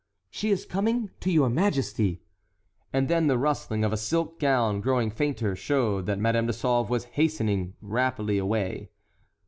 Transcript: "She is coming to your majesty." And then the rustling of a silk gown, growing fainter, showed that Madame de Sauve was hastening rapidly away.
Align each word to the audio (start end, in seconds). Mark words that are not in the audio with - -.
"She 0.31 0.49
is 0.49 0.65
coming 0.65 1.11
to 1.19 1.31
your 1.31 1.47
majesty." 1.47 2.23
And 2.91 3.07
then 3.07 3.27
the 3.27 3.37
rustling 3.37 3.83
of 3.85 3.93
a 3.93 3.97
silk 3.97 4.39
gown, 4.39 4.81
growing 4.81 5.11
fainter, 5.11 5.55
showed 5.55 6.07
that 6.07 6.17
Madame 6.17 6.47
de 6.47 6.53
Sauve 6.53 6.89
was 6.89 7.03
hastening 7.03 7.75
rapidly 7.83 8.39
away. 8.39 8.89